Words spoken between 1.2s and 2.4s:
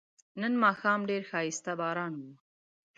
خایسته باران و